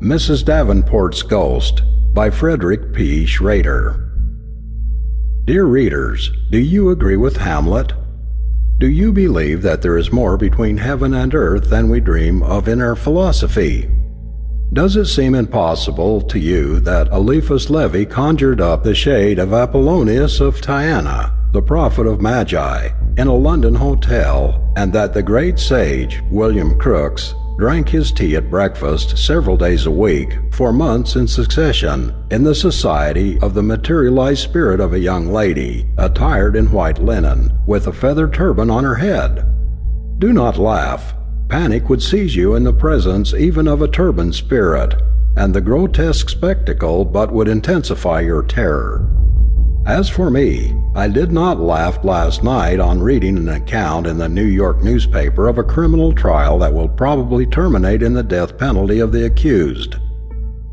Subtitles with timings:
[0.00, 0.44] Mrs.
[0.44, 3.24] Davenport's Ghost by Frederick P.
[3.24, 4.12] Schrader.
[5.46, 7.94] Dear readers, do you agree with Hamlet?
[8.78, 12.68] Do you believe that there is more between heaven and earth than we dream of
[12.68, 13.88] in our philosophy?
[14.74, 20.40] Does it seem impossible to you that Eliphas Levi conjured up the shade of Apollonius
[20.40, 26.20] of Tyana, the prophet of Magi, in a London hotel, and that the great sage,
[26.30, 32.14] William Crookes, drank his tea at breakfast several days a week, for months in succession,
[32.30, 37.50] in the society of the materialized spirit of a young lady, attired in white linen,
[37.66, 39.44] with a feather turban on her head.
[40.18, 41.14] Do not laugh.
[41.48, 44.94] Panic would seize you in the presence even of a turbaned spirit,
[45.36, 49.08] and the grotesque spectacle but would intensify your terror.
[49.86, 54.28] As for me, I did not laugh last night on reading an account in the
[54.28, 58.98] New York newspaper of a criminal trial that will probably terminate in the death penalty
[58.98, 59.94] of the accused.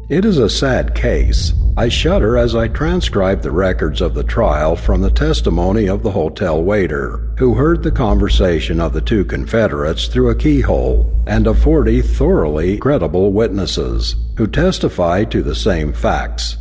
[0.09, 1.54] It is a sad case.
[1.77, 6.12] I shudder as I transcribe the records of the trial from the testimony of the
[6.12, 11.59] hotel waiter, who heard the conversation of the two Confederates through a keyhole, and of
[11.59, 16.57] forty thoroughly credible witnesses, who testify to the same facts.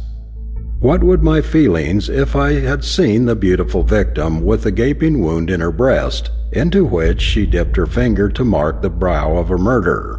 [0.83, 5.49] What would my feelings if I had seen the beautiful victim with the gaping wound
[5.49, 9.59] in her breast, into which she dipped her finger to mark the brow of her
[9.59, 10.19] murderer?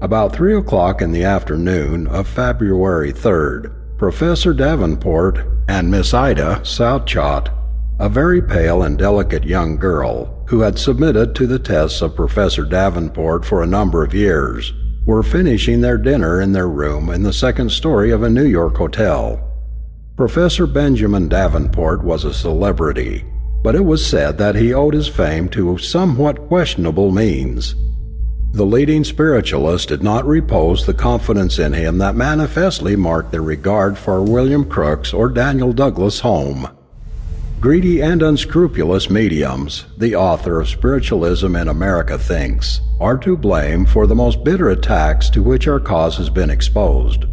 [0.00, 7.50] About three o'clock in the afternoon of February 3rd, Professor Davenport and Miss Ida Southcott,
[8.00, 12.64] a very pale and delicate young girl who had submitted to the tests of Professor
[12.64, 14.72] Davenport for a number of years,
[15.04, 18.76] were finishing their dinner in their room in the second story of a New York
[18.76, 19.40] hotel.
[20.16, 23.24] Professor Benjamin Davenport was a celebrity,
[23.62, 27.74] but it was said that he owed his fame to somewhat questionable means.
[28.52, 33.96] The leading spiritualists did not repose the confidence in him that manifestly marked their regard
[33.96, 36.68] for William Crookes or Daniel Douglas Home.
[37.62, 44.08] Greedy and unscrupulous mediums, the author of Spiritualism in America thinks, are to blame for
[44.08, 47.24] the most bitter attacks to which our cause has been exposed.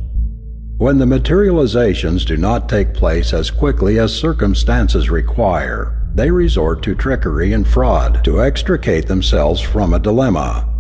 [0.78, 6.94] When the materializations do not take place as quickly as circumstances require, they resort to
[6.94, 10.72] trickery and fraud to extricate themselves from a dilemma.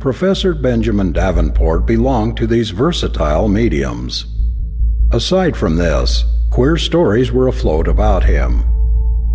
[0.00, 4.26] Professor Benjamin Davenport belonged to these versatile mediums.
[5.12, 8.64] Aside from this, queer stories were afloat about him,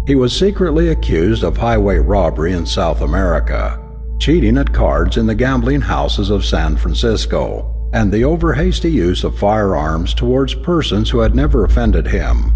[0.08, 3.78] he was secretly accused of highway robbery in South America,
[4.20, 9.26] cheating at cards in the gambling houses of San Francisco, and the over hasty use
[9.26, 12.54] of firearms towards persons who had never offended him.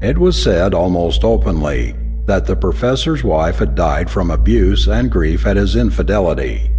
[0.00, 5.48] It was said almost openly that the professor's wife had died from abuse and grief
[5.48, 6.70] at his infidelity.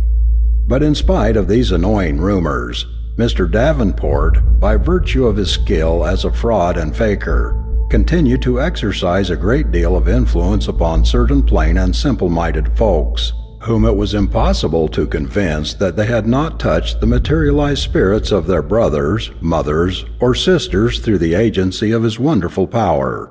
[0.68, 2.86] But in spite of these annoying rumors,
[3.18, 3.52] Mr.
[3.52, 9.36] Davenport, by virtue of his skill as a fraud and faker, continued to exercise a
[9.36, 14.88] great deal of influence upon certain plain and simple minded folks, whom it was impossible
[14.88, 20.34] to convince that they had not touched the materialized spirits of their brothers, mothers, or
[20.34, 23.30] sisters through the agency of his wonderful power.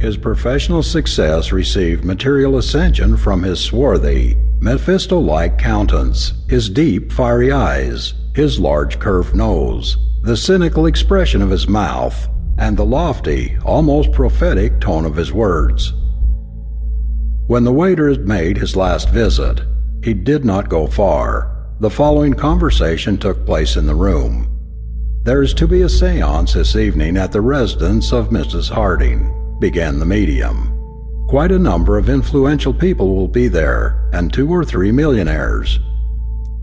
[0.00, 7.52] His professional success received material ascension from his swarthy, Mephisto like countenance, his deep, fiery
[7.52, 14.12] eyes, his large curved nose, the cynical expression of his mouth, and the lofty, almost
[14.12, 15.94] prophetic tone of his words.
[17.46, 19.62] When the waiter had made his last visit,
[20.02, 21.66] he did not go far.
[21.80, 24.48] The following conversation took place in the room.
[25.24, 28.70] There is to be a seance this evening at the residence of Mrs.
[28.70, 30.74] Harding, began the medium.
[31.28, 35.78] Quite a number of influential people will be there, and two or three millionaires.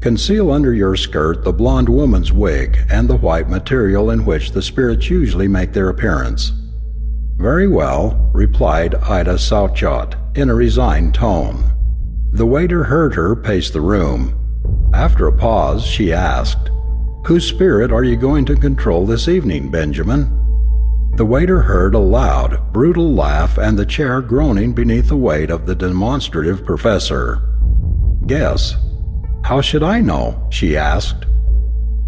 [0.05, 4.61] Conceal under your skirt the blonde woman's wig and the white material in which the
[4.61, 6.51] spirits usually make their appearance.
[7.37, 11.71] Very well, replied Ida Southcott in a resigned tone.
[12.33, 14.91] The waiter heard her pace the room.
[14.93, 16.69] After a pause, she asked,
[17.25, 20.29] Whose spirit are you going to control this evening, Benjamin?
[21.15, 25.65] The waiter heard a loud, brutal laugh and the chair groaning beneath the weight of
[25.65, 27.41] the demonstrative professor.
[28.27, 28.75] Guess,
[29.45, 30.47] how should I know?
[30.49, 31.27] she asked.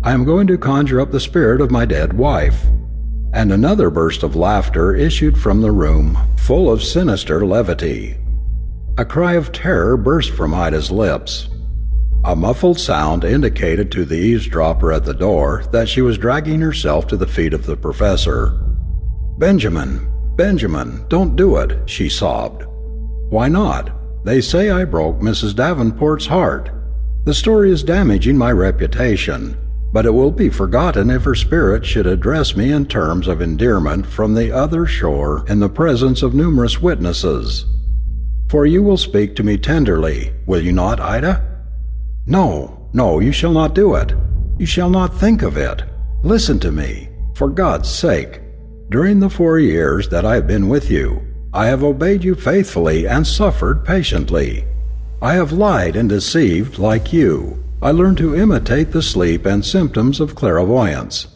[0.03, 2.65] I am going to conjure up the spirit of my dead wife.
[3.31, 8.17] And another burst of laughter issued from the room, full of sinister levity.
[8.97, 11.47] A cry of terror burst from Ida's lips.
[12.25, 17.05] A muffled sound indicated to the eavesdropper at the door that she was dragging herself
[17.05, 18.59] to the feet of the professor.
[19.37, 22.63] Benjamin, Benjamin, don't do it, she sobbed.
[23.29, 23.91] Why not?
[24.25, 25.55] They say I broke Mrs.
[25.55, 26.71] Davenport's heart.
[27.27, 29.57] The story is damaging my reputation.
[29.91, 34.05] but it will be forgotten if her spirit should address me in terms of endearment
[34.05, 37.65] from the other shore in the presence of numerous witnesses.
[38.47, 41.43] For you will speak to me tenderly, will you not, Ida?
[42.25, 44.13] No, no, you shall not do it.
[44.57, 45.83] You shall not think of it.
[46.23, 48.39] Listen to me, for God's sake.
[48.89, 51.21] During the four years that I have been with you,
[51.53, 54.63] I have obeyed you faithfully and suffered patiently.
[55.21, 57.63] I have lied and deceived like you.
[57.81, 61.27] I learned to imitate the sleep and symptoms of clairvoyance.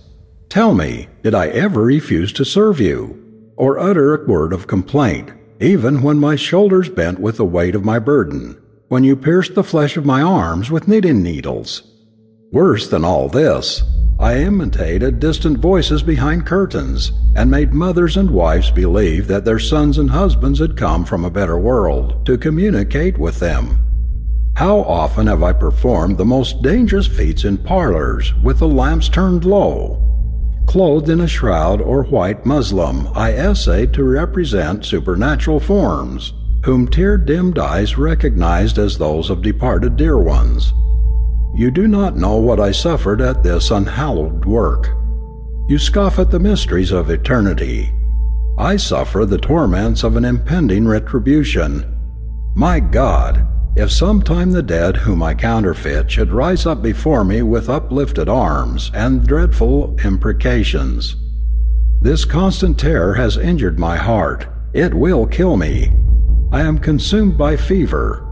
[0.50, 3.18] Tell me, did I ever refuse to serve you,
[3.56, 7.83] or utter a word of complaint, even when my shoulders bent with the weight of
[7.83, 8.56] my burden,
[8.89, 11.81] when you pierced the flesh of my arms with knitting needles?
[12.51, 13.81] Worse than all this,
[14.21, 19.97] I imitated distant voices behind curtains, and made mothers and wives believe that their sons
[19.97, 23.79] and husbands had come from a better world to communicate with them.
[24.57, 29.44] How often have I performed the most dangerous feats in parlors with the lamps turned
[29.44, 29.97] low?
[30.68, 36.33] Clothed in a shroud or white muslin, I essayed to represent supernatural forms,
[36.63, 40.73] whom tear dimmed eyes recognized as those of departed dear ones.
[41.53, 44.89] You do not know what I suffered at this unhallowed work.
[45.68, 47.92] You scoff at the mysteries of eternity.
[48.57, 51.98] I suffer the torments of an impending retribution.
[52.56, 57.69] My God, if sometime the dead whom I counterfeit should rise up before me with
[57.69, 61.15] uplifted arms and dreadful imprecations,
[62.01, 64.47] this constant terror has injured my heart.
[64.74, 65.92] It will kill me.
[66.51, 68.27] I am consumed by fever.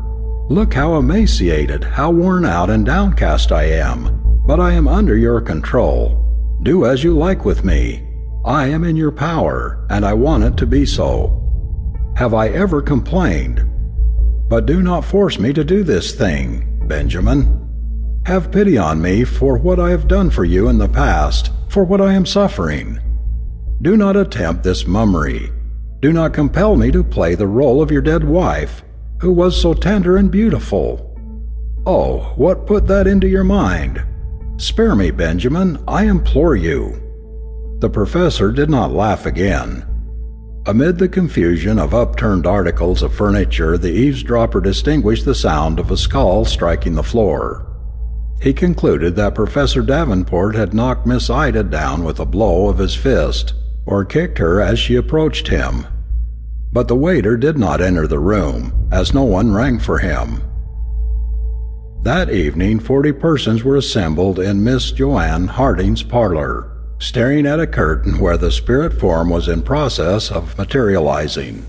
[0.50, 4.20] Look how emaciated, how worn out and downcast I am.
[4.48, 6.58] But I am under your control.
[6.64, 8.04] Do as you like with me.
[8.44, 11.36] I am in your power, and I want it to be so.
[12.16, 13.64] Have I ever complained?
[14.50, 17.68] But do not force me to do this thing, Benjamin.
[18.26, 21.84] Have pity on me for what I have done for you in the past, for
[21.84, 23.00] what I am suffering.
[23.84, 25.52] Do not attempt this mummery.
[26.00, 28.84] Do not compel me to play the role of your dead wife,
[29.20, 31.06] who was so tender and beautiful.
[31.86, 34.04] Oh, what put that into your mind?
[34.58, 37.02] Spare me, Benjamin, I implore you.
[37.80, 39.86] The professor did not laugh again.
[40.66, 45.98] Amid the confusion of upturned articles of furniture, the eavesdropper distinguished the sound of a
[45.98, 47.66] skull striking the floor.
[48.42, 52.96] He concluded that Professor Davenport had knocked Miss Ida down with a blow of his
[52.96, 53.54] fist,
[53.86, 55.88] or kicked her as she approached him.
[56.72, 60.44] But the waiter did not enter the room, as no one rang for him.
[62.04, 66.70] That evening, forty persons were assembled in Miss Joanne Harding's parlor
[67.00, 71.66] staring at a curtain where the spirit form was in process of materializing.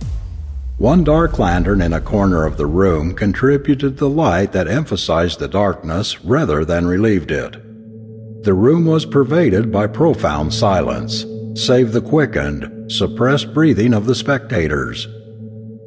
[0.79, 5.49] One dark lantern in a corner of the room contributed the light that emphasized the
[5.49, 7.53] darkness rather than relieved it.
[8.43, 11.25] The room was pervaded by profound silence,
[11.55, 15.07] save the quickened, suppressed breathing of the spectators.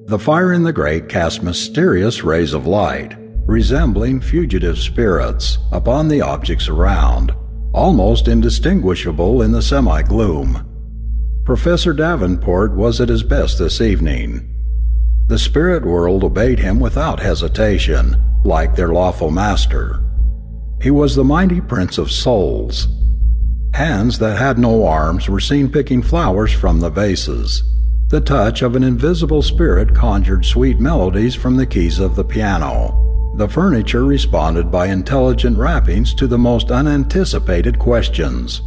[0.05, 3.15] The fire in the grate cast mysterious rays of light,
[3.45, 7.33] resembling fugitive spirits, upon the objects around,
[7.73, 10.69] almost indistinguishable in the semi gloom.
[11.45, 14.49] Professor Davenport was at his best this evening.
[15.27, 18.15] The spirit world obeyed him without hesitation,
[18.45, 19.99] like their lawful master.
[20.81, 22.87] He was the mighty prince of souls.
[23.73, 27.63] Hands that had no arms were seen picking flowers from the vases.
[28.09, 32.99] The touch of an invisible spirit conjured sweet melodies from the keys of the piano.
[33.37, 38.61] The furniture responded by intelligent rappings to the most unanticipated questions.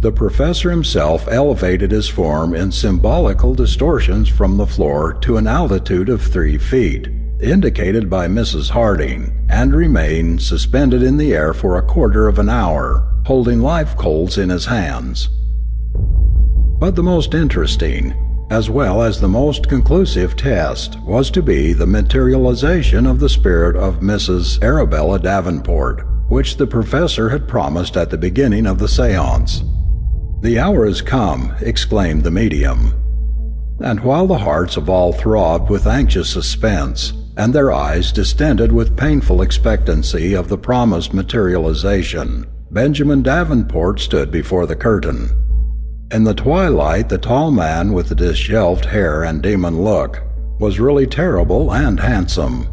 [0.00, 6.10] The professor himself elevated his form in symbolical distortions from the floor to an altitude
[6.10, 7.08] of three feet,
[7.40, 8.70] indicated by Mrs.
[8.70, 13.96] Harding, and remained suspended in the air for a quarter of an hour, holding live
[13.96, 15.28] coals in his hands.
[16.78, 18.14] But the most interesting,
[18.50, 23.76] as well as the most conclusive test was to be the materialization of the spirit
[23.76, 24.62] of Mrs.
[24.62, 29.62] Arabella Davenport, which the professor had promised at the beginning of the seance.
[30.42, 32.92] The hour has come, exclaimed the medium.
[33.80, 38.96] And while the hearts of all throbbed with anxious suspense, and their eyes distended with
[38.96, 45.30] painful expectancy of the promised materialization, Benjamin Davenport stood before the curtain.
[46.12, 50.22] In the twilight, the tall man with the disheveled hair and demon look
[50.60, 52.68] was really terrible and handsome.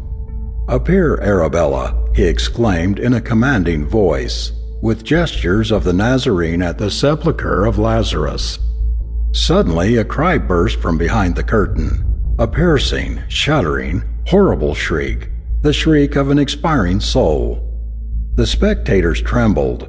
[0.68, 6.90] Appear, Arabella, he exclaimed in a commanding voice, with gestures of the Nazarene at the
[6.90, 8.58] sepulchre of Lazarus.
[9.32, 12.04] Suddenly, a cry burst from behind the curtain
[12.38, 15.28] a piercing, shuddering, horrible shriek,
[15.62, 17.68] the shriek of an expiring soul.
[18.34, 19.88] The spectators trembled.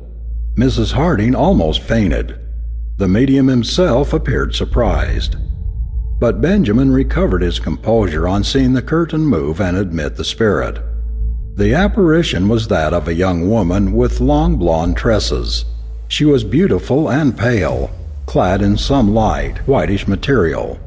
[0.55, 0.91] Mrs.
[0.91, 2.39] Harding almost fainted.
[2.97, 5.35] The medium himself appeared surprised.
[6.19, 10.79] But Benjamin recovered his composure on seeing the curtain move and admit the spirit.
[11.55, 15.65] The apparition was that of a young woman with long blonde tresses.
[16.07, 17.91] She was beautiful and pale,
[18.25, 20.79] clad in some light, whitish material.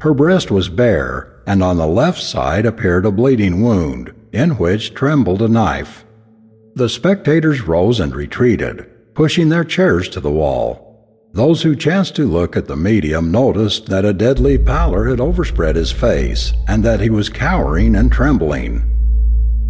[0.00, 4.92] Her breast was bare, and on the left side appeared a bleeding wound, in which
[4.92, 6.04] trembled a knife.
[6.74, 10.84] The spectators rose and retreated, pushing their chairs to the wall.
[11.32, 15.76] Those who chanced to look at the medium noticed that a deadly pallor had overspread
[15.76, 18.82] his face, and that he was cowering and trembling.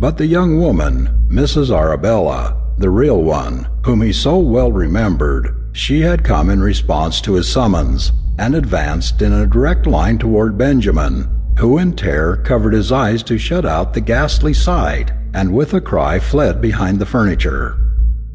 [0.00, 1.70] But the young woman, Mrs.
[1.70, 7.34] Arabella, the real one, whom he so well remembered, she had come in response to
[7.34, 12.92] his summons, and advanced in a direct line toward Benjamin, who in terror covered his
[12.92, 17.76] eyes to shut out the ghastly sight and with a cry fled behind the furniture.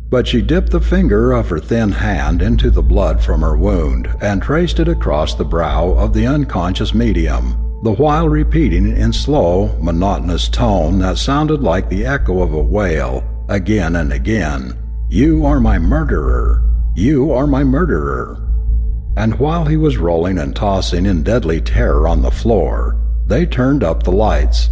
[0.09, 4.13] But she dipped the finger of her thin hand into the blood from her wound
[4.21, 9.75] and traced it across the brow of the unconscious medium, the while repeating in slow,
[9.81, 14.77] monotonous tone that sounded like the echo of a wail, again and again,
[15.09, 16.61] You are my murderer!
[16.95, 18.37] You are my murderer!
[19.15, 23.83] And while he was rolling and tossing in deadly terror on the floor, they turned
[23.83, 24.69] up the lights.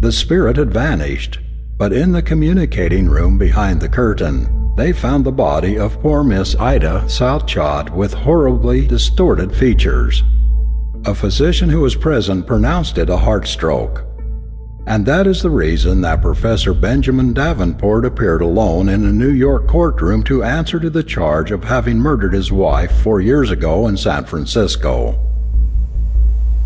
[0.00, 1.38] The spirit had vanished,
[1.78, 6.54] but in the communicating room behind the curtain, they found the body of poor Miss
[6.56, 10.22] Ida Southcott with horribly distorted features.
[11.06, 14.04] A physician who was present pronounced it a heart stroke.
[14.86, 19.66] And that is the reason that Professor Benjamin Davenport appeared alone in a New York
[19.66, 23.96] courtroom to answer to the charge of having murdered his wife four years ago in
[23.96, 25.18] San Francisco.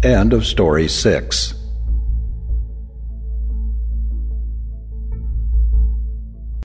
[0.02, 1.59] End of story 6.